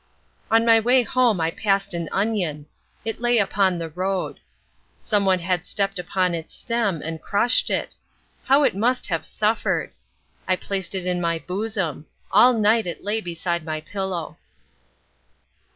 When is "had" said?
5.37-5.63